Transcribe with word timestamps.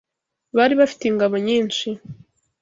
Bari 0.55 0.73
bafite 0.81 1.03
ingabo 1.07 1.35
nyinshi 1.47 1.87